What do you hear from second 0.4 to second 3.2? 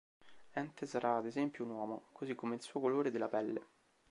Ente sarà ad esempio un uomo, così come il suo colore